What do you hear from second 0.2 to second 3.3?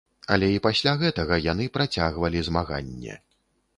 Але і пасля гэтага яны працягвалі змаганне.